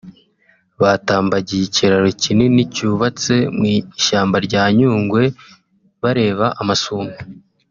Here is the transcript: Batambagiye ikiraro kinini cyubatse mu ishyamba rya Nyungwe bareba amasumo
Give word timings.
Batambagiye 0.81 1.61
ikiraro 1.67 2.09
kinini 2.21 2.61
cyubatse 2.73 3.33
mu 3.57 3.65
ishyamba 3.77 4.37
rya 4.47 4.63
Nyungwe 4.77 5.23
bareba 6.01 6.47
amasumo 6.61 7.11